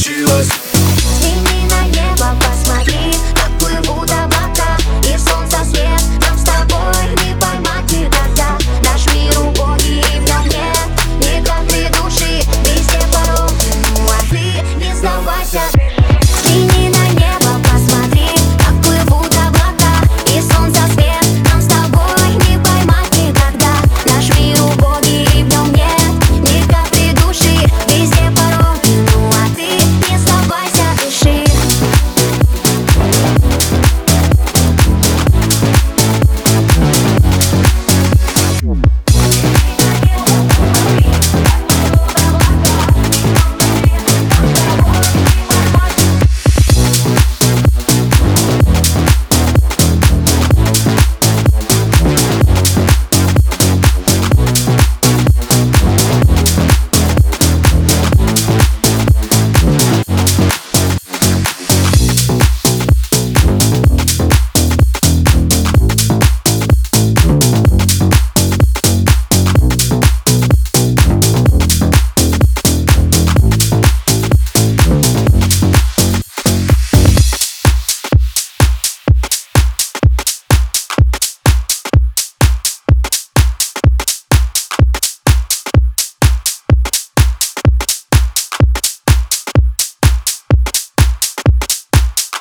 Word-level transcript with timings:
She 0.00 0.22
was. 0.22 0.69